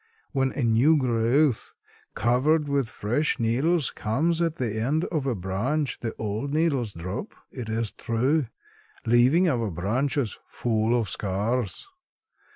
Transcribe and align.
When 0.31 0.51
a 0.53 0.63
new 0.63 0.97
growth 0.97 1.73
covered 2.15 2.67
with 2.67 2.89
fresh 2.89 3.37
needles 3.37 3.91
comes 3.91 4.41
at 4.41 4.55
the 4.55 4.79
end 4.81 5.05
of 5.05 5.27
a 5.27 5.35
branch 5.35 5.99
the 5.99 6.15
old 6.17 6.51
needles 6.51 6.91
drop, 6.93 7.35
it 7.51 7.69
is 7.69 7.91
true, 7.91 8.47
leaving 9.05 9.47
our 9.47 9.69
branches 9.69 10.39
full 10.47 10.99
of 10.99 11.07
scars. 11.07 11.87